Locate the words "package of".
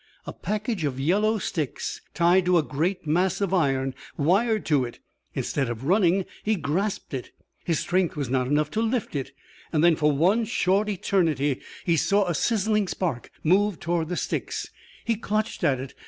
0.33-0.99